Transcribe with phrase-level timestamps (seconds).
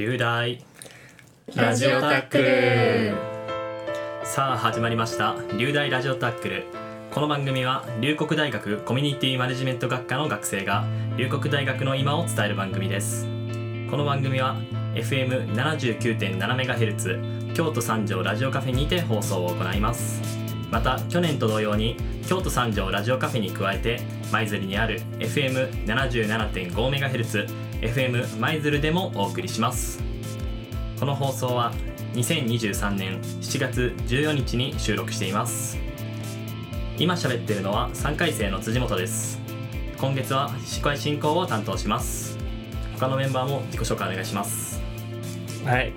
[0.00, 0.58] 流大。
[1.54, 3.14] ラジオタックル。
[4.24, 5.36] さあ始まりました。
[5.58, 6.64] 流大ラジオタックル。
[7.10, 10.86] この番組は龍谷大学コミュニティマネジメント学科の学生が
[11.18, 13.26] 龍谷大学の今を伝える番組です。
[13.90, 14.56] この番組は
[14.94, 20.22] FM79.7MHz 京都三条ラジオカフェにて放送を行います。
[20.70, 24.00] また去年と同様に京都三条ラジオカフェに加えて
[24.32, 30.02] 舞鶴にある FM77.5MHz FM 舞鶴でもお送りします
[30.98, 31.72] この放送は
[32.14, 35.78] 2023年7月14日に収録しています
[36.98, 39.38] 今喋ってるのは3回生の辻本です
[39.98, 42.38] 今月は司会進行を担当します
[42.98, 44.80] 他のメンバーも自己紹介お願いします
[45.64, 45.92] はい。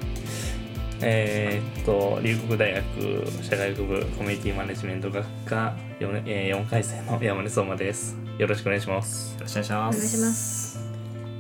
[1.01, 8.17] えーっと、龍谷大学社会学部コミュニティマネジメント学科 4,、えー、4回生の山根相馬です。
[8.37, 9.35] よろしくお願いします。
[9.35, 10.79] よろしくお願いしますお願いします。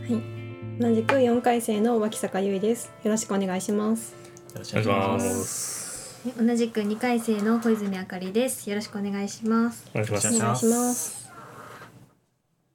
[0.09, 0.32] はい。
[0.79, 2.91] 同じく四回生の脇坂優衣です。
[3.03, 4.13] よろしくお願いします。
[4.53, 6.43] よろしくお願いしまますす。
[6.43, 8.67] 同じく2回生の小泉あかりです。
[8.69, 9.87] よろしくお願いします。
[9.91, 10.27] お願いします。
[10.27, 11.31] お願いしお願いします。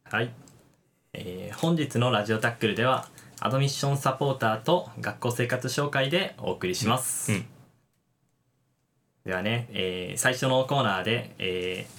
[0.05, 0.31] はい、
[1.13, 3.09] えー本日のラジオタックルでは
[3.41, 7.45] アドミッションサポーターと学校生活紹介でお送りします、うん
[9.25, 11.99] ではね、えー最初のコーナーで、えー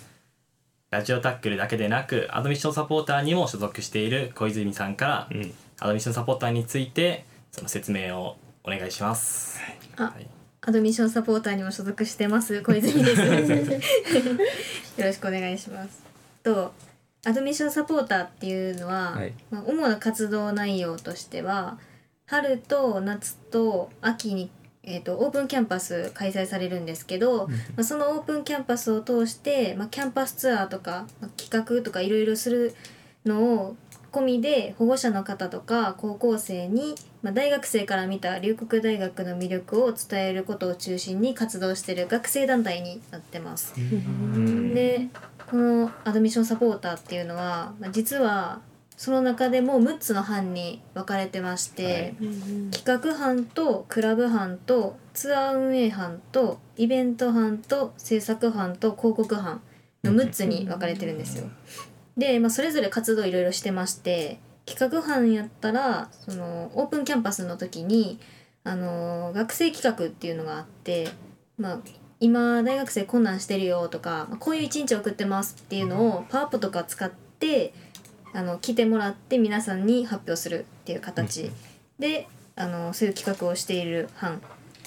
[0.92, 5.54] ラジオタックルだけでなくアドミッションサポーターにも所属している小泉さんから、うん。
[5.82, 9.60] アドミッションサポーターについてその説明をお願いします。
[9.96, 10.28] あはい、
[10.62, 13.22] アドミッションサポーターにも所属してます小泉です。
[15.00, 16.04] よろしくお願いします。
[16.44, 16.74] と
[17.26, 21.78] アドミッションサポーターっていうのは、はいまあ、主な活動内容としては
[22.26, 24.50] 春と夏と秋に、
[24.84, 32.76] えー、とオープンキャンパス開催されるんですけど、まあ、そのオープンキャンパスを通して、まあ、キャンパスツアーとか、まあ、企画とかいろいろする
[33.26, 33.76] のを
[34.12, 43.74] 込みで保護者の方とか高校生に、まあ、大学生から見た龍谷大学の魅力を伝えることを中心に活動している学生団体になってます。
[44.74, 45.08] で
[45.50, 48.62] このアドミッションサポーターっていうのはまあ実は
[49.00, 52.16] その中でも6つの班に分かれてまして、
[52.70, 59.62] 企画班とクラブ班とツアー運営班とイベント班と制作班と広告班
[60.04, 61.46] の6つに分かれてるんですよ。
[62.20, 68.20] で、まあ、それぞれ活動いろいろしてまして企画班やったらそのオープンキャンパスの時に
[68.64, 71.08] あの学生企画っていうのがあって、
[71.58, 71.80] まあ、
[72.20, 77.74] 今大学生困難してるよとかまあこういう一日送ってますっていうのをパワポとか使って
[78.34, 81.52] あの来てもらって皆さんに発表するっていう形。
[81.98, 84.42] であのそういう企画をしている班。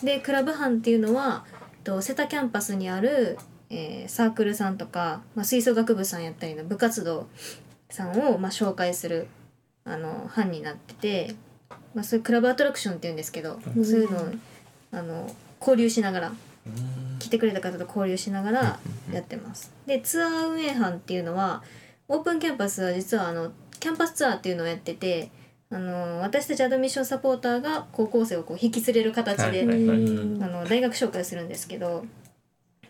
[0.04, 1.44] でクラブ班っていうのは
[1.82, 3.38] と瀬田キャンパスにある、
[3.72, 7.26] えーサークルさんとか、まあ、吹奏楽部さんやったりの部活動
[7.88, 9.26] さんを、まあ、紹介する
[9.84, 11.34] あの班になってて、
[11.94, 14.26] まあ、そういうクラブアトラクションっていうんですけど、そういうのを
[14.92, 16.32] あの交流しながら
[17.18, 18.78] 来てくれた方と交流しながら
[19.12, 19.72] やってます。
[19.86, 21.62] でツアー運営班っていうのは
[22.08, 25.30] オープンキャンパスは実はあのキャンパスツアーっていうのをやってて
[25.70, 29.98] あの私たちアドミッションサポーターが高校生をこう引き連れる形で、はいはいはい。
[29.98, 30.00] あ
[30.46, 32.04] の大学紹介するんですけど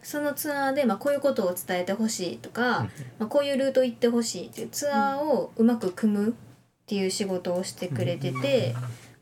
[0.03, 6.33] そのツアーで、まあ、こういうことを伝えてほしいとか、まあ、こういうルート行ってほしいっていうツアーをうまく組むっ
[6.87, 8.75] ていう仕事をしてくれてて。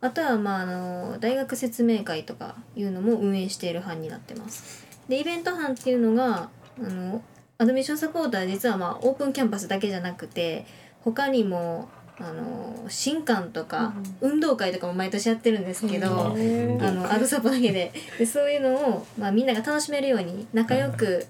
[0.03, 4.87] あとは、まあ、あの大学説明会とかいうのも運営している班になってます。
[5.09, 6.49] でイベント班っていうのが
[6.79, 7.23] あの
[7.59, 10.65] アドミッションサポーター実は、まあ、オープンキャンパスだけじゃなくて
[11.05, 11.89] 他にも
[12.21, 16.83] あの新館とか、運動会とかも毎年やってるんですけど、うん。
[16.83, 21.27] あのアドサポだけででそういうのを、まあ、みんなが楽しめるように仲良く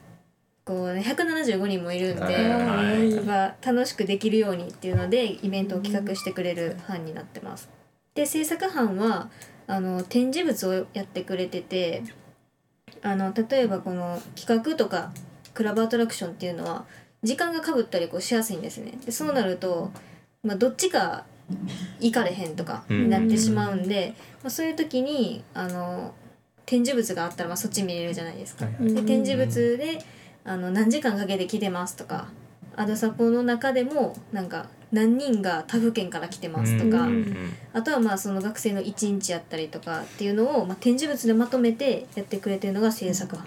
[0.64, 3.66] こう、ね、175人もいるんで、はい。
[3.66, 7.68] 楽しくできるようにっていうのでイベントを企画してくれる班になってます。
[8.14, 9.30] で制作班は
[9.66, 12.02] あの展示物をやってくれてて
[13.02, 15.12] あの例えばこの企画とか
[15.54, 16.84] クラブアトラクションっていうのは
[17.22, 18.92] 時間がかぶったりこうしやすいんですね。
[19.04, 19.92] でそうなると、
[20.42, 21.24] まあ、どっちか
[22.00, 26.14] 行かれへんとかになってしまうんで、まあ、そういう時にあの
[26.64, 28.64] 展示物があったらまあそっち見れるじゃないですか。
[28.64, 29.98] はいで展示物で
[30.44, 32.28] あの何時間かけて来てますとか
[32.76, 43.46] アドサポの中でもなんか何人が他府県から来てますとか、うんあとはまあその学生の一日やったりとかっていうのを、まあ、展示物でまとめてやってくれてるのが制作班。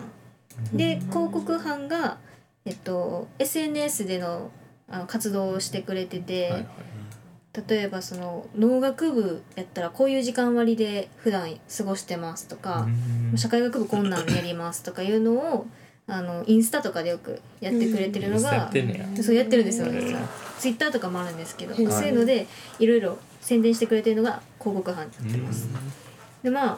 [0.71, 2.17] で広告班が、
[2.63, 4.51] えっと、SNS での
[4.93, 6.67] あの活動をしてくれてて、はいはい。
[7.67, 12.87] 例えばその農学部やったらこういう時間割で普段過ごしてますとか、
[13.35, 15.67] 社会学部こんなんやりますとかいうのを
[16.07, 19.87] あのインスタとかでよくやってくれてるのがってんそうやってるんですよ。
[19.87, 20.01] へー。
[20.01, 20.21] 実は
[20.59, 22.47] ツイッターとかもあるんですけど、そういうので
[22.79, 25.67] いろいろ宣伝してくれてるのが広告班になってます。
[26.43, 26.77] でまあ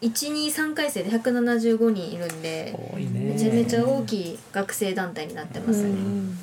[0.00, 6.38] 123回生で175人いるんでめちゃめちゃ大きい学生団体になってますね、うん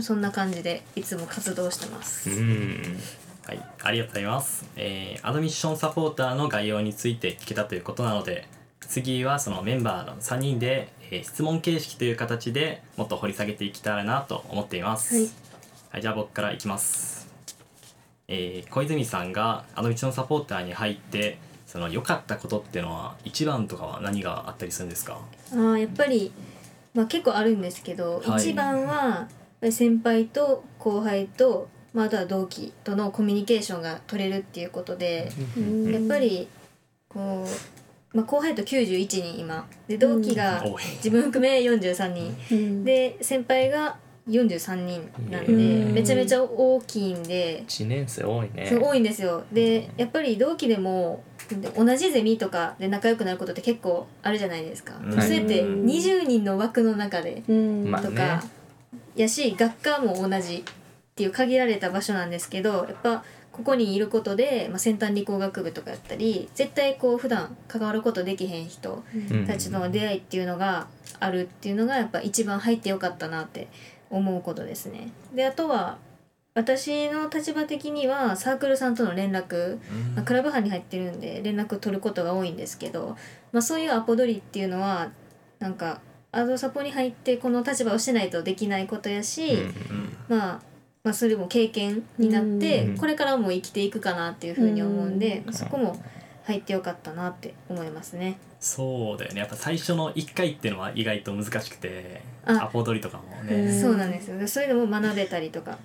[0.00, 2.98] そんな感じでいつも活動してます、うん
[3.46, 4.64] はい、ありがとうございます。
[4.76, 8.46] えーアドミッションサポーターの概要について聞けたということなので、
[8.80, 15.14] 次はそのメンバーの3人で、えー質問形式という形でもっと掘り下げていけたらなと思っています。
[15.14, 15.30] はい
[15.90, 17.28] はい、じゃあ僕からいきます。
[18.28, 25.18] えー小泉さんがアドミッションサポーターに入って、その良かったことっていうのは一番とかは何があったりするんですか？
[25.50, 26.32] あーやっぱり、
[26.94, 29.26] まあ、結構あるんですけど、はい一番は
[29.70, 36.48] 先輩と後輩と、まあ、あとは同期とのコミュニケーションが取れるっていうことで、うんやっぱり
[37.08, 39.66] こう、まあ、後輩と91人今。
[39.86, 40.64] で同期が
[40.96, 42.36] 自分含め43人。
[42.50, 42.84] うん。
[42.84, 43.96] で先輩が
[44.28, 45.92] 43人なんでうん。
[45.92, 47.64] めちゃめちゃ大きいんで。
[47.66, 48.66] 1年生多いね。
[48.66, 49.44] そう多いんですよ。
[49.52, 55.12] でやっぱり同期でもで同じゼミとかで仲良くなることって結構あるじゃないですか、うん。
[55.20, 57.52] それって20人の枠の中でと
[58.12, 58.61] か、ね
[59.16, 70.86] やし学科も同じっていう限られた場所なんですけどやっぱここにいることで、まあ、先端理工学部とかやったり絶対こう普段関わることできへん人うんたちとの出会いっていうのが
[71.20, 73.68] あるっていうのがやっぱ一番入ってよかったなって
[74.10, 75.10] 思うことですね。
[75.34, 75.98] であとは
[76.54, 79.78] 私の立場的にはサークルさんとの連絡、
[80.14, 83.16] まあクラブ班に入ってるんで連絡取ることが多いんですけど、
[83.52, 85.10] まあ、そういうアポ取りっていうのは
[85.60, 89.58] なんかアドサポに入ってこの立場をしてないとできないことやし、
[90.28, 90.60] まあ、
[91.04, 96.02] まあそれも経験になって、うんこれからも生きていくかなっていうふうに思うんで、うんそこも
[96.44, 98.38] 入ってよかったなって思いますね。
[98.60, 99.40] そうだよね。
[99.40, 102.64] やっぱ最初の1回っていうのは意外と難しくて、あ。
[102.64, 103.48] アポ取りとかもうん。
[103.48, 103.80] ね。
[103.80, 104.38] そうなんですよ。
[104.38, 105.78] でそういうのも学べたりとか、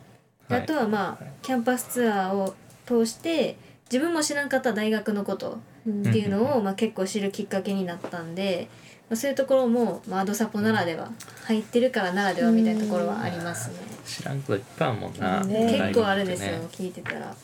[0.47, 0.63] ではい。
[0.63, 2.55] あとはまあキャンパスツアーを
[2.85, 3.57] 通して
[3.91, 11.09] 自分も知らんかった大学のことうんっていうのをまあ結構知るきっかけになったんで、まあ、そういうところも、まあ、アドサポならでは
[11.45, 13.75] 入ってるからならではみたいなところはありますね。
[14.06, 17.36] 知らんこといっぱいあるもんな、ね結構あるんですよ、ね聞いてたら。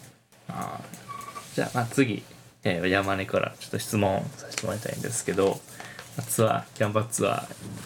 [0.50, 2.24] あーじゃあまあ次、
[2.64, 5.60] えー、山根からちょっと質問させてもらいたいんですけど
[6.28, 7.34] ツアーキャンパスツアー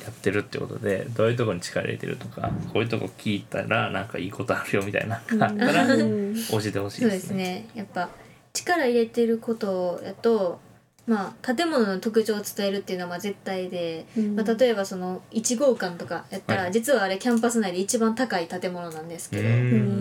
[0.03, 7.09] やってるってことでどういうところに力入れてるとかこういうとこ聞いたらなんかいいことあるよみたいなのがあったらうん教えてほしいそうでね。
[7.09, 8.09] ですすねやっぱ
[8.53, 10.59] 力入れてることやと
[11.07, 14.35] まあ建物の特徴を伝えるっていうのはまあ絶対で、うん。
[14.35, 16.71] まあ、例えばその1号館とかやったら、はい。
[16.73, 19.51] 実はあれキャンパス内で一番高い建物なんですけど、う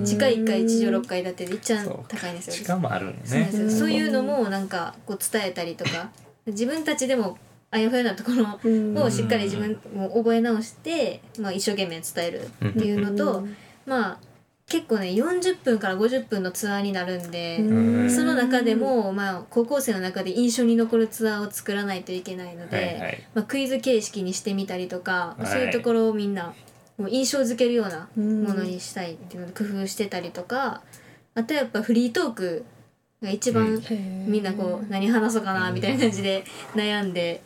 [0.01, 0.05] ん。
[0.05, 2.55] 地下1階地上6階建てで一番そう高いんですよ。
[2.55, 3.71] しかもあるんですよ。
[3.71, 6.11] そういうのうんもなんかこう伝えたりとか
[6.47, 7.39] 自分たちでも
[7.71, 8.99] あやふやなところうん。
[8.99, 13.57] をしっかり自分も覚え直して、まあ、一生懸命伝えるっていうのと、うん。
[13.87, 14.19] まあ
[14.69, 18.11] 結構ね40分から50分のツアーになるんで、ん。
[18.11, 23.23] その中でも、まあ、高校生の中で印象に残るツアーを作らないといけないので、はいはい。
[23.35, 25.47] まあ、クイズ形式にしてみたりとか、はい。
[25.47, 26.53] そういうところをみんな
[26.99, 28.43] もう印象づけるようなうん。
[28.43, 30.83] ものにしたいっていうので工夫してたりとか
[31.35, 32.65] あとやっぱフリートーク
[33.23, 33.81] が一番
[34.27, 37.43] みんなこう何話そうかなみたいな感じで悩んで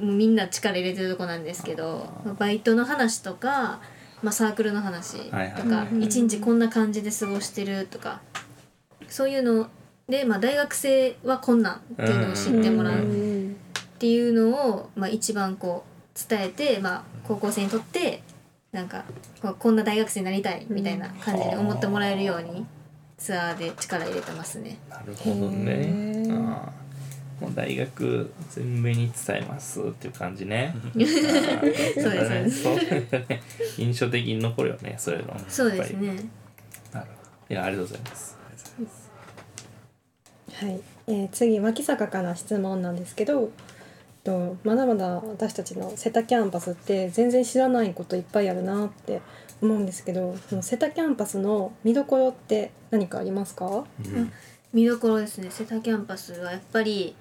[0.00, 3.80] もうみんな力入れてるとこなんですけどまあバイトの話とか、
[4.26, 6.04] まあ、サークルの話とはいはい。
[6.04, 8.20] 一日こんな感じで過ごしてるとか
[9.08, 9.68] そういうの
[10.08, 13.04] で、まあ、大学生はこんなんっていうのを知ってもらうっ
[14.00, 18.24] ていうのを、まあ、一番こう伝えて、まあ、高校生にとって
[18.72, 19.04] なんか
[19.40, 22.66] こうこんな大学生になりたいみたいな感じで思ってもらえるように
[23.18, 24.78] ツアーで力入れてますね。
[24.90, 26.26] なるほどね
[27.40, 30.74] もう大学全面に伝えますっていう感じね。
[30.92, 32.76] そうですそうですそう
[33.10, 33.42] だね
[33.76, 35.38] 印象的に残るよねそういうの。
[35.48, 36.14] そうですね。
[36.92, 37.12] なるほ
[37.48, 37.54] ど。
[37.54, 38.36] いやありがとうございます。
[40.52, 43.50] はい、えー次脇坂から質問なんですけど
[44.24, 49.20] とまだまだ私たちの瀬田キャンパスって全然知らないこといっぱいあるなって
[49.60, 53.84] 思うんですけどその瀬田キャンパスの見どころって何かありますか？
[54.04, 54.32] うん。
[54.72, 55.50] 見どころですね。
[55.50, 57.14] 瀬田キャンパスはやっぱり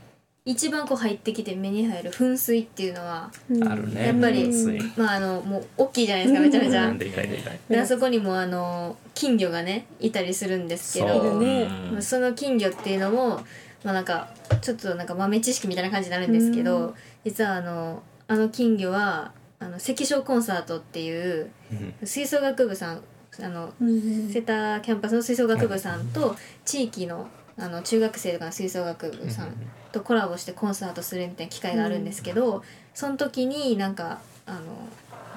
[0.47, 3.31] 一番こう入ってきて目に入る噴水っていうのは
[3.67, 4.05] あるね。
[4.05, 4.47] やっぱり
[4.95, 6.93] まああのもう大きいじゃないですかめちゃめちゃ。
[6.93, 7.59] でかいでかい。
[7.67, 11.67] であそこにもあの金魚がねいたりするんですけどいるね。
[11.93, 13.37] うんその金魚っていうのも
[13.83, 14.29] まあなんか
[14.61, 22.07] ちょっとなんか豆知識みたいな感じになるんですけど、う実はあのあの金魚はあの赤小コンサートっていううん。
[22.07, 23.01] 吹奏楽部さん
[23.41, 24.29] あのうん。
[24.29, 26.35] 瀬田キャンパスの吹奏楽部さんと
[26.65, 29.47] 地域のあの中学生とかの吹奏楽部さん
[29.95, 34.59] とコラボしてコンサートするみたいな機会があるんですけど、その時になんかあの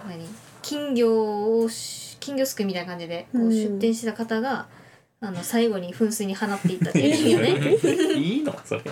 [0.08, 0.26] 何
[0.62, 3.50] 金魚をし金魚すくいみたいな感じでこううん。
[3.52, 4.66] 出店してた方が、
[5.20, 8.14] あの最後に噴水に放っていったっていう よね。
[8.14, 8.82] いいのそれ。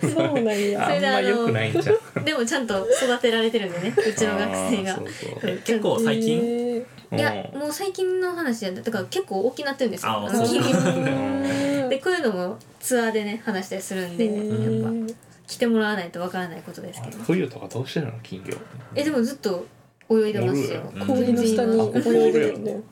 [0.00, 0.52] そうなんあ
[0.94, 4.94] やんま良くないんじゃん でもちゃんと育てられてるんでねうちの学生が。
[4.94, 5.40] あーそうそう。
[5.44, 6.38] え結構最近？
[6.40, 10.10] へいやうんもう最近の話でだから結構大きなってるんですよ。
[10.12, 11.63] ああのそう金魚ー
[11.94, 15.14] でこういうのもツアーでね話したりするんでやっぱ
[15.46, 17.18] 来てもらわないとわからないことですけど。
[17.22, 18.56] 冬とかどうしてるの金魚？
[18.94, 19.66] えでもずっと
[20.10, 20.82] 泳いでますよ。
[21.06, 22.82] 氷の下に泳いでるよね。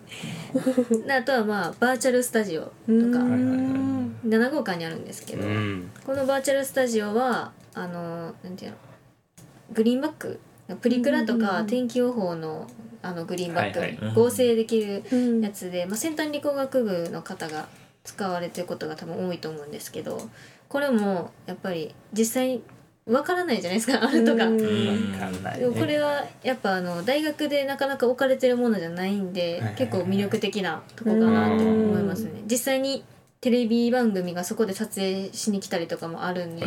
[1.07, 2.93] であとはまあバーチャルスタジオとか。
[2.93, 5.91] ん7号館にあるんですけど、うん。
[6.07, 8.77] このバーチャルスタジオはあのなんていうの？
[9.73, 10.39] グリーンバック？
[10.81, 12.67] プリクラとか天気予報の
[13.03, 17.67] あのグリーンバック、合成できるうんやつで、まあ、先端理工学部の方が
[18.05, 20.19] 使われてることが多分多いと思うんですけど
[20.69, 22.63] これもやっぱり実際に
[23.05, 24.45] わからないじゃないですかあるとか。
[24.49, 32.43] でもこねれはやっぱあの大学でなかなか置かれてるものじゃないんで、結構魅力的なとこかなと思いますね。
[32.49, 33.05] 実際に
[33.41, 36.65] テレビ番組がそこで撮影しに来たりとかもあるんで、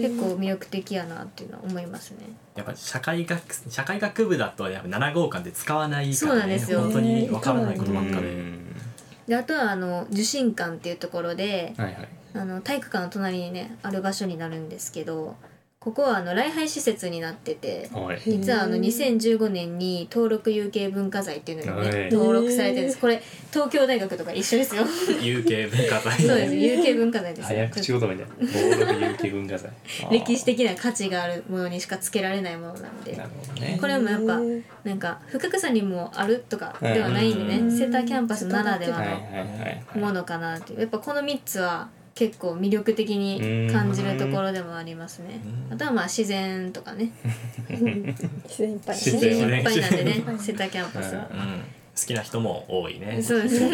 [0.00, 2.30] 結構魅力的やなっていうのは思いますね。
[2.54, 6.80] やっぱ社会学社会学部だとやっぱ7号館で使わないから、ね、そうなんですよ。
[6.80, 8.61] 本当にわからないことばっかで、うん
[9.26, 12.08] であとはあの受信館っていうところではいはい。
[12.34, 15.36] あの体育館の隣にねある場所になるんですけど
[15.82, 18.20] ここはあの礼拝施設になっててはい。
[18.24, 21.92] 実はあの2015年に登録有形文化財っていうのにはい。
[21.92, 23.00] ね登録されてるんです。
[23.00, 23.20] これ
[23.50, 24.84] 東京大学とか一緒ですよ。
[25.20, 26.22] 有形文化財。
[26.22, 26.54] そうです。
[26.54, 27.58] 有形文化財ですよ。
[27.58, 28.60] 早口言葉みたいな。
[28.60, 29.72] 登録有形文化財。
[30.12, 33.16] 歴史的な価値があるものにしかつけられないものなんで。
[33.16, 33.76] なるほどね。
[33.80, 34.40] これもやっぱ
[34.84, 37.68] なんか深草にもあるとかではないんでうん。
[37.70, 39.02] ね瀬田キャンパスならでは
[39.96, 40.80] のものかなっていう。
[40.82, 45.40] やっぱこの3つは結構魅力的に感じるところでもありますね。
[45.68, 45.72] うん。
[45.74, 47.10] あとはまあ自然とかね。
[47.68, 48.96] 自然いっぱい。
[48.96, 51.28] 自自然然いっぱいなんでねうんセタキャンパスは。
[51.32, 51.38] うん、
[51.96, 53.22] 好きな人も多いね。
[53.22, 53.64] そうです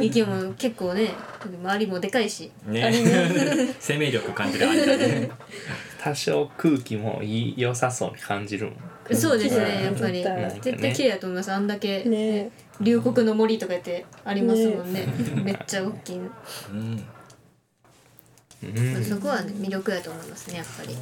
[0.00, 1.10] 息も結構ね
[1.62, 2.50] 周りもでかいし。
[2.66, 2.92] ね。
[3.78, 5.30] 生命力感じるあれだね。
[6.02, 8.74] 多少空気もいい良さそうに感じるもん。
[9.14, 10.24] そうですねやっぱり。
[10.24, 11.52] ね絶対綺麗だと思います。
[11.52, 12.50] あんだけね。
[12.80, 15.06] 龍谷の森とか言ってありますもんね。
[15.44, 17.04] めっちゃ大きい、うん
[18.62, 18.66] う
[19.00, 19.04] ん。
[19.04, 20.96] そこは、ね、魅力だと思いますねやっぱり。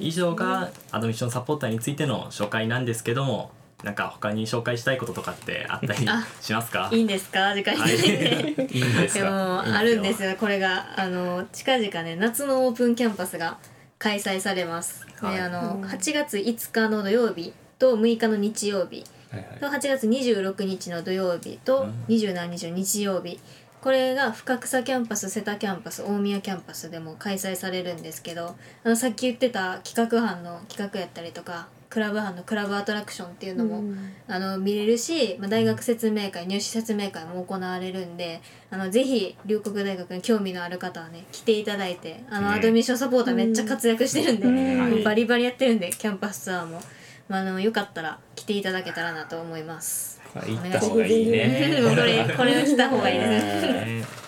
[0.00, 3.52] 以上がアドミッションサポーターについての紹介なんですけども
[3.84, 6.88] なんか他に紹介したいこととかってあったりあしますか？
[6.92, 7.54] いいんですか？
[7.54, 7.94] 時間はい。
[7.94, 7.98] に
[8.72, 10.34] いいんですでもかあるんですよ。
[10.40, 13.58] これがあの近々ね夏のオープンキャンパスが
[13.98, 15.34] 開催されます、はい。
[15.36, 15.84] であのうん。
[15.84, 19.60] 8月5日の土曜日と6日の日曜日はいはい。
[19.60, 22.04] と8月26日の土曜日とうん。
[22.08, 23.38] 27日の日曜日
[23.86, 33.84] これが深草キャンパス瀬田キャンパス大宮キャンパスでも開催されるんですけどあのさっき言ってた企画班の企画やったりとかクラブ班のクラブアトラクションっていうのも、
[34.26, 45.04] あの見れるし、まあ、大学説明会入試説明会も行われるんであのぜひ龍谷大学に興味のある方はね来ていただいてあの、うんアドミッションサポーターめっちゃ活躍してるんで、うん。
[45.04, 46.80] バリバリやってるんでキャンパスツアーも、
[47.28, 50.15] まあ、あのよかったら来ていただけたらなと思います。
[50.42, 54.26] 行った方がいいねこれこれを来た方がいいです。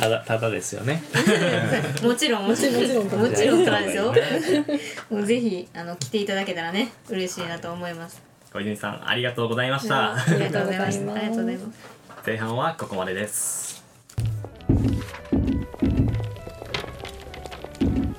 [0.00, 1.02] ただただですよね
[2.02, 4.14] もちろんもちろんもちろんもちろんからですよ。
[5.10, 8.22] もうぜひあの来ていただけたらね嬉しいなと思います。
[8.52, 11.12] 小泉さんありがとうございましたありがとうございました。
[11.12, 11.78] ありがとうございます。
[12.26, 13.84] 前半はここまでです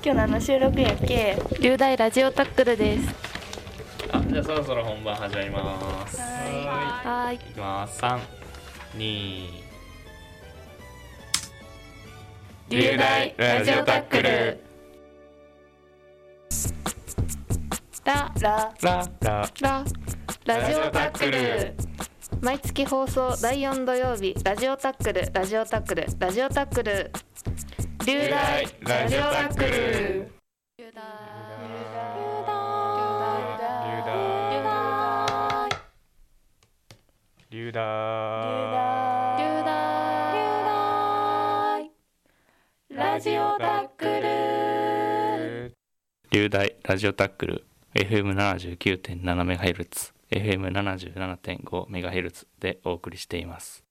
[0.02, 3.29] 今日何の収録やっけ流大ラジオタックルです
[4.30, 6.16] じゃあそろそろ本番始まります。
[6.18, 7.34] はーい。
[7.34, 7.98] いきます。
[7.98, 8.20] 三
[8.94, 9.64] 二。
[12.68, 14.60] 流大ラジオタックル。
[18.04, 18.72] ララ。
[18.80, 19.48] ララ。
[19.60, 19.84] ラ。
[20.46, 21.74] ラジオタックル。
[22.40, 24.36] 毎月放送第4土曜日。
[24.44, 25.28] ラジオタックル。
[25.32, 26.06] ラジオタックル。
[26.20, 27.10] ラジオタックル。
[28.06, 30.32] 流大ラジオタックル。
[30.78, 31.39] 流大
[37.70, 39.44] 流大流
[40.66, 41.86] 大
[42.90, 45.72] ラジオタックル。
[46.32, 53.84] 流大ラジオタックル FM79.7MHz FM77.5MHz でお送りしています。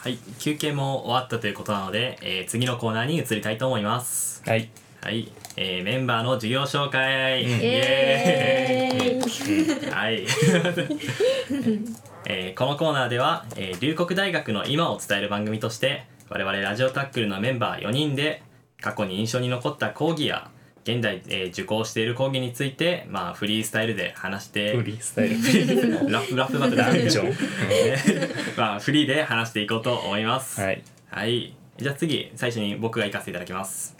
[0.00, 4.42] はい休憩も終わったということなので、えー次のコーナーに移りたいと思います。
[4.44, 4.68] はい
[5.00, 7.50] はい、えーメンバーの授業紹介、うん。
[7.50, 9.90] イエーイ。
[9.90, 10.26] はい、
[12.26, 18.42] えーこのコーナーでは、えー龍谷大学の今を伝える番組として我々ラジオタックルのメンバー4人で
[18.80, 20.50] 過去に印象に残った講義や
[20.82, 25.36] 現在、えー受講している講義について、まあ、フリースタイルで話してフリースタイル。
[26.10, 27.34] ラップラップバトルダンジョン。
[28.58, 30.60] まあ、フリーで話していこうと思います。
[30.60, 30.82] はい。
[31.10, 31.54] はい。
[31.76, 33.96] じゃあ次、最初に僕が行かせていただきます。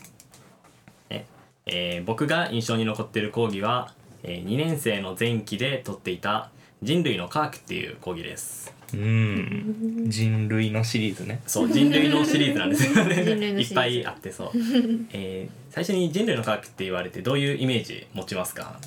[1.68, 6.50] ええー僕が印象に残っている講義は、え2年生の前期で取っていた
[6.82, 8.72] 人類の科学っていう講義です。
[8.94, 13.60] うん人類のシリーズねそう、人類のシリーズなんですよね。
[13.60, 14.50] いっぱいあってそう。
[15.12, 18.80] えー最初に人類の科学って言われてどういうイメージ持ちますか？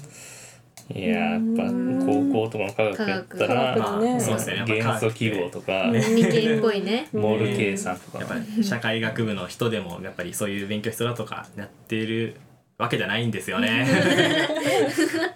[0.94, 1.64] いややっぱ
[2.06, 4.56] 高校とかの科学やった科ら学だねそうですね。
[4.58, 12.36] やっ元素記号とか理系っぽいねモール計算とかやっぱり社会学部の人でもやっぱりそういう勉強必要だとかやってる
[12.82, 13.86] わけじゃないんですよね。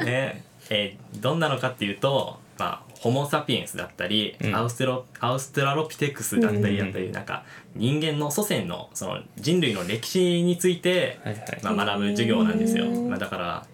[0.04, 0.44] ね。
[0.70, 4.56] えーどんなのかっていうと、まあ、ホモ・サピエンスだったり、うん。
[4.56, 7.44] アウステロアウストラロピテクスだったりだったり、なんか
[7.76, 11.60] 人間の祖先のその人類の歴史について、はいはい。
[11.64, 12.86] まあ、学ぶ授業なんですよ。
[12.88, 13.66] まあ、だから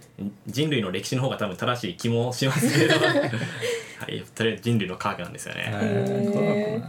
[0.48, 6.84] 人類の歴史の方が多分正しい気もしますけど、 はい、とりあえず人類の科学なんですよね。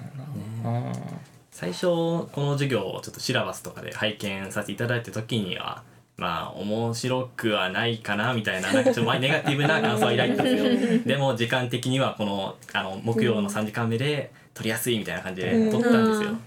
[1.50, 5.82] 最初この授業をちょっとシラバスとかで拝見させていただいた時には
[6.22, 11.02] まあ面白くはないかなみたいななんかちょっとネガティブな感想を抱いたんですよ。
[11.04, 16.40] でも時間的にはこのあの木曜の3時間目で取りやすいみたいな感じで取ったんですよ、うん。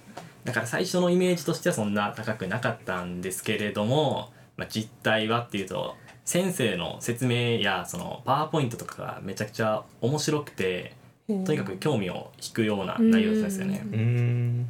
[0.45, 10.93] だから最初のイメージとしてはそんな高くなかったんですけれども、まあ、実態はっていうと先生の説明やそのパワーポイントとかがめちゃくちゃ面白くて
[11.27, 13.81] とにかく興味を引くような内容ですよね。
[13.91, 14.69] うん。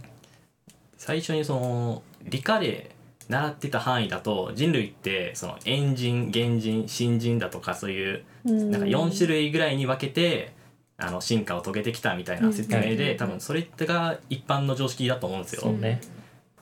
[0.97, 2.95] 最初にその理科で
[3.27, 10.53] 習ってた範囲だと人類ってそのエンジン原人新人だとかそういうなんか4種類ぐらいに分けて
[10.98, 12.98] あの進化を遂げてきたみたいな説明うん。
[12.98, 15.72] で多分それってが一般の常識だと思うんですよ。
[15.72, 16.01] ね。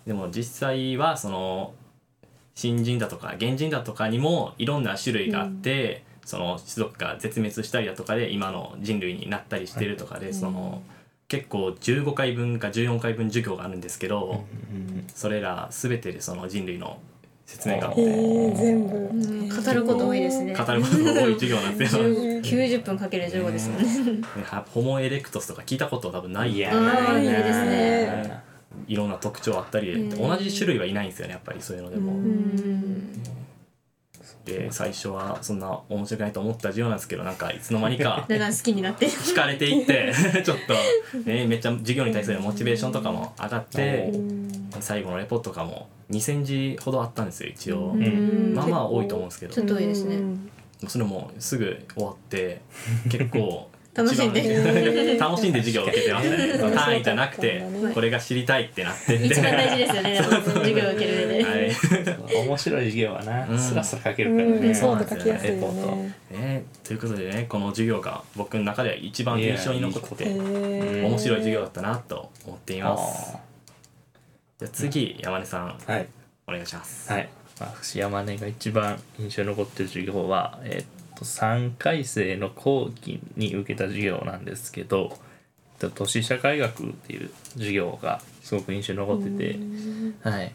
[0.08, 1.74] でも実際はその
[2.56, 10.82] 新人だとか原人だとかにもいろんな種類があって、その種族が絶滅したりだとかで今の人類になったりしてるとかで、その
[11.34, 17.00] 結構15回分か14回分授業があるんですけど、うんそれら全てでその人類の
[17.46, 20.56] 説明があっへてえ全部、うん語ること多いですね。
[20.56, 22.04] 語ることが多い授業なんですよ。
[22.04, 23.00] 90分。
[23.00, 24.12] かける15ですもんね。
[24.14, 24.24] ね
[24.74, 26.70] ホモ・エレクトスとか聞いたこと多分ないいや。
[26.72, 28.44] あーいいですね。
[28.88, 32.14] いろんな特徴あったり同じ種類はいないんですよねやっぱりそういうのでも。
[34.46, 39.08] で最初はそんな面白くないと思った授業なんですけどなんかいつの間にか だんだん好きになって。
[39.08, 40.74] 惹かれていって ちょっと、
[41.30, 44.12] ね、めっちゃ授業に対するモチベーションとかも上がって
[44.80, 48.54] 最後のレポとかも2,000字ほどあったんですよ一応、うん。
[48.56, 49.54] まあまあ多いと思うんですけど。
[49.54, 50.18] ちょっと多いですね。
[50.88, 52.62] それもすぐ終わって
[53.10, 55.18] 結構楽しんで。
[55.20, 59.16] 楽しんで授業を受けてましたねうん単位じゃなくてこれが知りたいってなって。
[59.16, 61.72] って一番大事ですよね授業を受ける上で、はい
[62.36, 63.60] 面白い授業はな、うん。
[63.60, 66.16] スラスラ書けるからうん、ね、そうで書きやすいよレポートね。
[66.32, 71.08] ね、ということでねこの授業が僕の中では一番印象に残っててへー。
[71.08, 73.36] 面白い授業だったなと思っています。
[73.36, 73.40] あ
[74.60, 75.78] じゃあ次山根さん。
[75.78, 76.08] ーはい。
[76.48, 77.12] お願いします。
[77.12, 85.18] はい、まあ、伏山根が一番印象に残ってる授業は、えっと3回生の後期に受けた授業なんですけど
[85.82, 89.60] えっと都市社会学っていう授業がすごく印象に残ってて、
[90.28, 90.54] はい、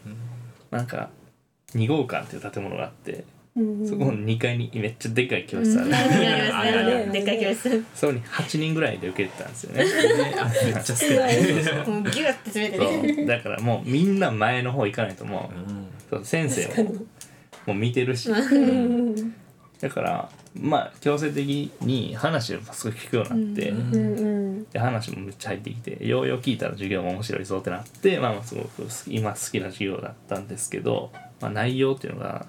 [0.69, 1.09] なんか
[1.75, 6.51] 2号館っていう建物があってうんそこの2階にめっちゃでかい教室ある、ありますね。
[6.53, 7.83] あるあるでっかい教室。
[7.95, 9.85] そこに8人ぐらいで受けてたんですよね。
[10.39, 11.37] あ めっちゃ少ない、
[11.87, 13.13] もうギュッて詰めてね。
[13.15, 13.25] そう。
[13.25, 15.75] だからもうみんな前の方行かないともうん。
[15.75, 17.03] うそう先生もも
[17.69, 18.29] う見てるし。
[18.29, 19.33] うん。
[19.81, 23.95] だからまあ強制的に話をすごい聞くようになって、うん。
[23.95, 24.39] うんうん
[24.71, 32.45] で話もめっちゃ入ってきてようよう聞いたら授業も面白いぞってなってまあまあすごく今好きな授業だったんですけど、まあ、内容っていうのが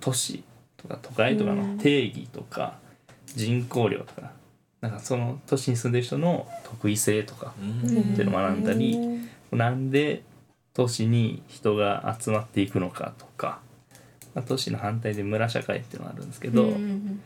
[0.00, 0.42] 都市
[0.76, 2.78] とか都会とかの定義とか
[3.26, 4.32] 人口量とか
[4.80, 7.80] なんかその都市に住んでる人の特異性とかうん。
[7.80, 7.82] っ
[8.16, 8.98] ていうのを学んだり
[9.52, 10.22] なんで
[10.72, 13.60] 都市に人が集まっていくのかとか、
[14.34, 17.20] まあ、都市の反対で村社会っていうのがあるんですけど、うん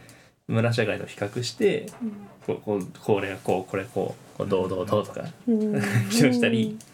[0.46, 1.87] 村社会と比較して、
[2.46, 5.24] こうこうこれがこうこれこうこうどうどうどうとか
[6.10, 6.93] したり、まあ、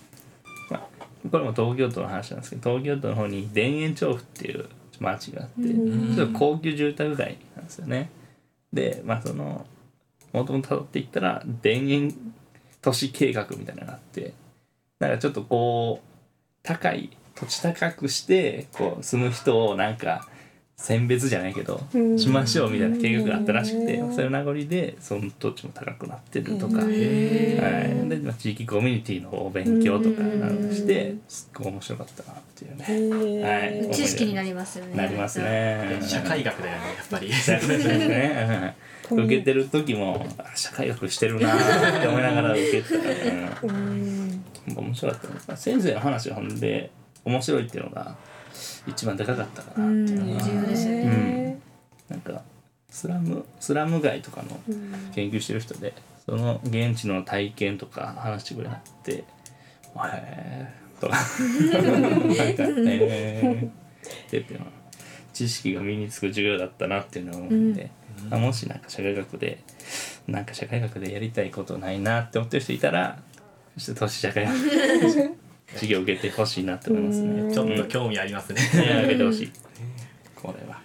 [1.30, 4.68] これも東京都の話なんですけど東京都の方に田園調布っていう
[5.00, 8.10] 町があって、うんちょっと高級住宅街なんですよね。
[8.72, 9.66] でまあその
[10.32, 12.14] もともと辿っていったら田園
[12.82, 14.34] 都市計画みたいなのがあって
[14.98, 16.08] なんかちょっとこう
[16.62, 20.28] 高い土地高くしてこう住む人をなんか
[20.80, 22.18] 選別じゃないけどうん。
[22.18, 33.46] しましょうみたいな計画があったらしくてそれの名残でその土地も高くなってるとか、へはい、で、まあ、地域コミュニティのお勉強とかなんかしてすっごい面白かったなっていうね。
[33.46, 33.94] はい。
[33.94, 34.96] 知識になりますよね。
[34.96, 35.98] なりますね。
[36.00, 37.32] 社会学だよねやっぱり。
[37.32, 38.74] 社会学ですね。
[38.74, 44.42] うん受けてる時もあ社会学してるなーって思いながら受けてた、うん。
[44.68, 44.76] うん。
[44.76, 45.52] 面白かった。
[45.52, 46.90] です先生の話ほんで
[47.24, 48.16] 面白いっていうのが
[48.86, 50.42] 一番でかかったかなうんっていうのが。
[50.42, 51.02] 重要ですよね。
[51.04, 51.58] へ
[52.08, 52.42] なんか
[52.88, 55.12] スラムスラム街とかのーうん。
[55.14, 55.94] 研究してる人で
[56.26, 59.24] その現地の体験とか話してくれはって「へ
[59.94, 60.68] え」
[61.00, 61.16] とか。
[61.16, 62.88] なんか「へ
[63.42, 63.70] え」
[64.26, 64.72] っていうのは
[65.32, 67.90] 知識が身につく授業だったなっていうのを思って、
[68.30, 69.62] あもしなんか社会学で
[70.26, 73.18] なんか社会学でやりたいことないなって思ってる人いたら
[73.78, 74.56] ちょっと都市社会学
[75.74, 77.54] 授業受けてほしいなって思いますね。
[77.54, 79.52] ちょっと興味ありますね、いや受けてほしい。
[80.34, 80.80] これは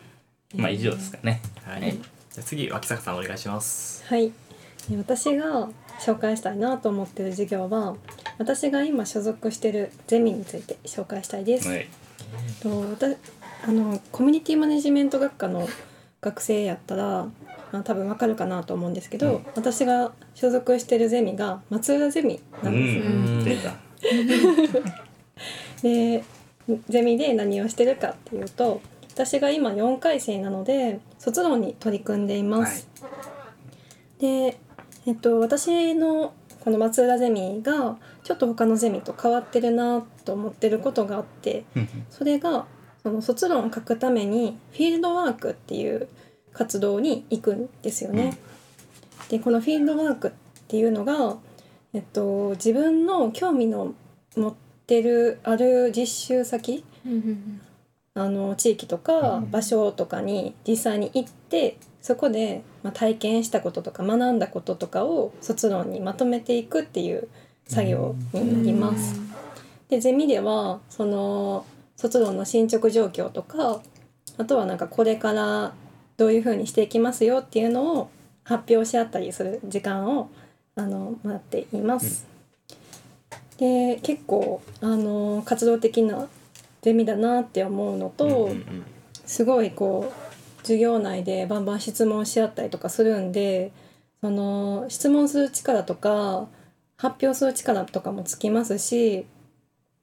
[0.55, 1.41] まあ以上ですかね。
[1.63, 4.31] はい、じゃあ次脇坂さんお願いしますはい
[4.89, 5.69] で私が
[5.99, 7.95] 紹介したいなと思ってる授業は
[8.37, 11.69] 私が今所属してるゼミについて紹介したいです。
[11.69, 11.87] はい。
[12.61, 13.17] と私
[13.63, 15.67] あのコミュニティマネジメント学科の
[16.21, 17.27] 学生やったら、
[17.71, 23.71] まあ、多分わかるかなと思うんですけど、うん私が所属してるゼミが松浦ゼミうなんですよ。
[23.71, 23.75] ん。
[25.81, 26.23] で
[26.89, 28.81] ゼミで何をしてるかっていうと
[29.13, 32.89] 私が今4回生なので卒論に取り組んでいます。
[34.19, 34.57] で、
[35.05, 42.65] えっと、私のこの松浦ゼミがちょっと他のゼミと変わってるなと思ってることがあってうんそれが
[43.03, 46.07] その卒論を書くためにフィールドワークっていう
[46.53, 48.37] 活動に行くんですよね。
[49.29, 50.31] でこのフィールドワークっ
[50.67, 51.37] ていうのが、
[51.95, 53.93] えっと、自分の興味の
[54.35, 54.53] 持っ
[54.85, 56.83] てるある実習先
[58.15, 67.29] あの地域とか場所とかに実際に行ってそこで、まあ、体験したこととか学んだこととかを卒論にまとめていくっていう
[67.65, 69.17] 作業になります。
[69.87, 73.81] でゼミではその卒論の進捗状況とか
[74.37, 75.73] あとはなんかこれから
[76.17, 78.09] どういうふうにしていきますよっていうのを
[78.43, 80.29] 発表し合ったりする時間を
[80.75, 82.25] あのもらっています。
[83.57, 86.27] で結構あの活動的な
[86.81, 88.85] ゼミだなって思うのと、うんうん
[89.25, 93.71] すごいこう授業内でバンバン質問し合ったりとかするんで
[94.21, 96.47] その質問する力とか
[96.97, 99.25] 発表する力とかもつきますし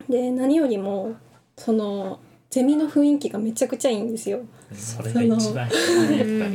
[0.08, 1.14] で何よりも
[1.56, 4.40] そのゼミの雰囲気がめちゃくちゃいいんですよ。
[4.74, 6.54] それが一番いいねやっぱ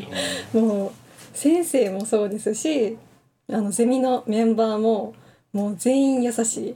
[0.54, 0.62] り。
[0.62, 0.92] もう
[1.34, 2.98] 先生もそうですし
[3.50, 5.14] あのゼミのメンバーも
[5.54, 6.76] もう全員優しい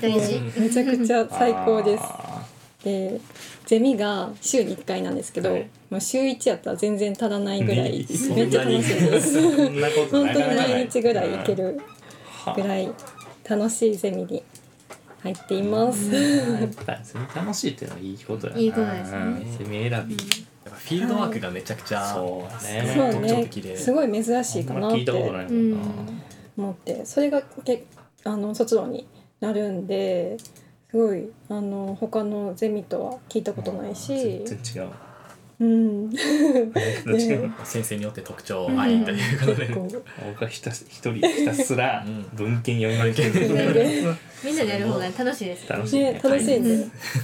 [0.00, 2.02] 大事めちゃくちゃ最高です。
[2.04, 2.44] あ
[2.82, 3.20] で
[3.64, 9.40] ゼミが週に1回なんですけど、はいもう週1やったら全然足らないぐらい、ねめっちゃ楽しいです。
[10.10, 11.80] 本当に毎日ぐらい行ける
[12.54, 12.64] ぐい。
[12.64, 12.90] らい
[13.48, 14.42] 楽しいゼミに
[15.22, 16.10] 入っています。
[17.34, 18.58] 楽しいっていうのはいいことやな。
[18.58, 20.16] いいことですねうんセミ選び。
[20.66, 23.10] やっぱフィールドワークがめちゃくちゃ、そうね。
[23.10, 25.78] う特徴ね的で、すごい珍しいかなっあんま聞いたことなていもんな。
[26.58, 27.84] 思って、それがけ
[28.24, 29.06] あの卒論に
[29.40, 30.36] なるんで、
[30.90, 34.90] すごいあの他のゼミとは聞いたことないし、全然違う。
[35.58, 36.10] うん。
[37.64, 43.04] 先生によって特徴ありということで、僕はひたす一人ひたすらうん文献読みま。
[44.44, 46.20] みんなでやる方が楽しいです楽しいねね。
[46.22, 46.76] 楽しいんでは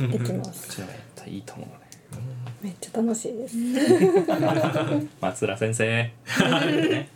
[0.06, 0.82] いできます。
[1.26, 1.81] いいと思うね。
[2.62, 3.56] めっちゃ楽しいです。
[5.20, 6.10] 松浦先生。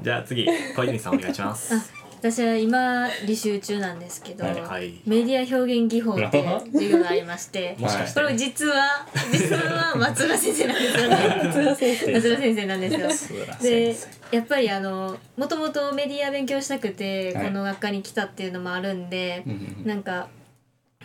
[0.00, 1.78] じゃあ次小泉さんお願いしますあ
[2.18, 12.12] 私は今履修中なんですけど、はいはいメディア表現技法っていう授業がありまして もしかしてこれ実は実は松浦先生なんですよね松浦先生。
[12.12, 13.96] 松浦先生なんですよで。
[14.32, 20.28] やっぱりあのもともとメディア勉強したくてはいこの学科に来たっていうのもあるんで、うんうんなんか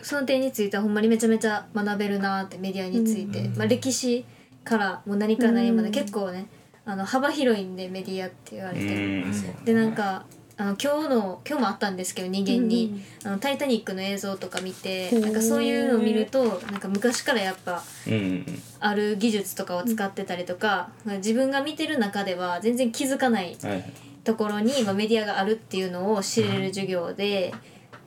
[0.04, 3.56] その点についてはほんまにめちゃめちゃ学べるなってメディアについて、うん。
[3.56, 4.24] まあ、歴史
[4.62, 5.94] からもう何から何までうん。
[5.94, 6.46] 結構ね
[6.84, 9.64] あの幅広いんでメディアって言われて、うん。
[9.64, 17.82] でなんかあの今日の今日もあったんですけど人間に、あの「タイタニック」の映像とか見てなんかそういうのを見るとなんか昔からやっぱ
[18.80, 23.56] ある技術とかを使ってたりとか、自分が見てる中では全然気づかない。
[24.22, 27.52] ところに、まあ、メディアがあるっていうのを知れる授業で。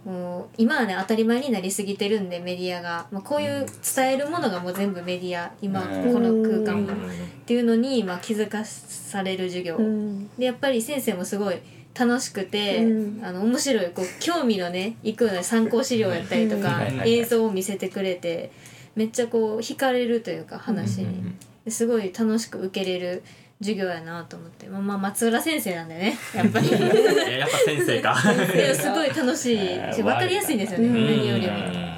[0.08, 3.66] もう今はね当たり前になりすぎてるんでメディアが、まあ、こういう
[3.96, 7.10] 伝えるものがもう全部メディア今うんこの空間うんもっ
[7.46, 10.30] ていうのに、まあ、気づかされる授業、うん。
[10.38, 11.60] でやっぱり先生もすごい
[11.94, 13.26] 楽しくて、うん。
[13.26, 18.52] あの面白いこう興味のねいくような参考資料やったりとか、映像を見せてくれて
[18.96, 21.34] めっちゃこう惹かれるというか話に、
[21.68, 23.24] すごい楽しく受けれる
[23.60, 24.68] 授業やなと思って。
[24.68, 26.70] まあまあ松浦先生なんでねやっぱり。
[26.72, 28.16] やっぱ先生か。
[28.16, 29.58] すごい楽しい。
[29.94, 31.58] し分かりやすいんですよねうん何よりも。
[31.58, 31.98] うん。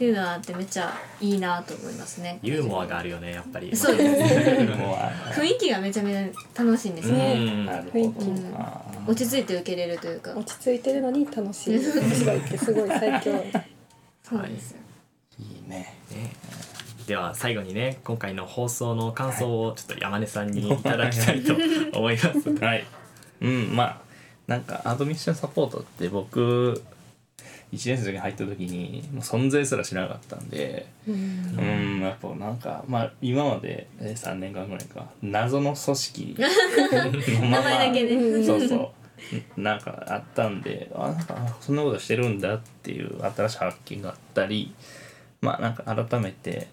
[0.00, 2.38] っていうのはあってめっちゃいいなと思いますね。
[2.42, 3.76] ユーモアがあるよねやっぱり。
[3.76, 4.34] そうです
[5.38, 7.34] 雰囲気がめちゃめちゃ楽しいんですね。
[7.92, 10.32] 雰囲気な落ち着いて受けれるというか。
[10.34, 11.78] 落ち着いてるのに楽しい。
[11.78, 13.44] 面白いってすごい最強。
[14.26, 14.78] そうですよ。
[15.40, 15.76] いいね。
[16.10, 16.30] ね
[17.10, 21.56] では最後にね今回の放送の感想をちょっと山根さんにいただきたいと
[21.98, 22.54] 思います。
[22.64, 22.86] はい。
[23.40, 24.00] うん、まあ、
[24.46, 26.80] なんかアドミッションサポートって僕、
[27.72, 31.14] 1年生に入った時にもう存在すら知らなかったんで、うん
[31.58, 31.62] う
[31.98, 38.44] ん、やっぱなんか、まあ今までえ3年間ぐらいか、謎の組織の ま名前だけで。
[38.44, 38.76] そうそ
[39.56, 39.60] う。
[39.60, 44.72] なんかあったんで、あ、なんかあそんなことしてるんだっていう新しい発見があったり、
[45.40, 46.68] まあなんか改めて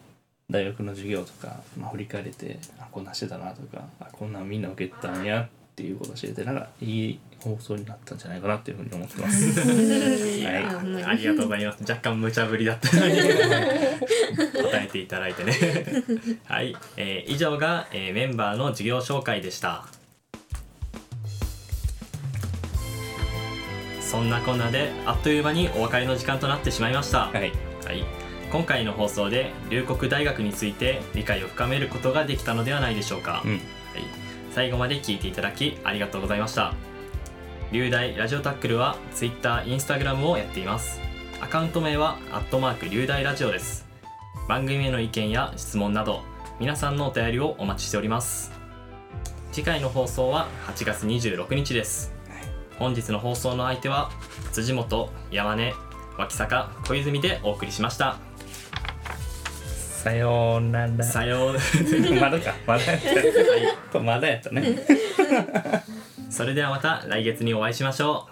[0.50, 9.60] 大学の授業とか、まあ、振り返れてあこんなんしてたなとかあこんなんみんな受けてたんやっていうことを知れてなんかいい放送になったんじゃないかなっていうふうに思ってます。
[9.60, 11.82] はいありがとうございます。
[11.82, 15.54] 若干無茶ぶりだったのに 答えていただいてね。
[16.48, 19.86] はい、えー以上が、えーメンバーの授業紹介でした。
[24.00, 27.26] そんなこんなであっという間にお別れの時間となってしまいました。
[27.26, 27.52] はい、
[27.86, 28.06] はい、
[28.52, 33.42] 今回の放送で龍谷大学について理解を深めることができたのではないでしょうか。
[33.46, 33.62] うん、はい、
[34.52, 36.74] 最後まで聞いていただきありがとうございました。
[37.74, 41.02] 龍大ラジオタックルは Twitter、Instagram をやっています。
[41.42, 43.86] アカウント名はアットマーク龍大ラジオです。
[44.48, 46.24] 番組への意見や質問など
[46.60, 48.54] 皆さんのお便りをお待ちしております。
[49.52, 52.14] 次回の放送は8月26日です。
[52.80, 54.10] 本日の放送の相手は
[54.54, 55.74] 辻本山根
[56.18, 58.27] 脇坂小泉でお送りしました
[60.08, 61.04] さようなら。
[61.04, 61.56] さよう
[62.20, 63.10] まだか、まだやった。
[63.91, 64.78] これまだやったね。
[66.32, 68.30] それではまた来月にお会いしましょ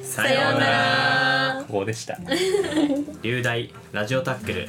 [0.00, 0.70] うささような
[1.56, 1.64] ら。
[1.66, 2.16] ここでした。
[3.22, 4.68] 流大ラジオタックル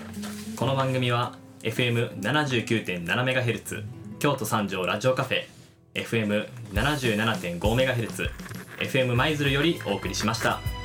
[0.56, 3.84] この番組は FM79.7MHz
[4.18, 5.44] 京都三条ラジオカフェ
[5.94, 8.32] FM77.5MHz
[8.80, 10.79] FM 舞鶴よりお送りしました。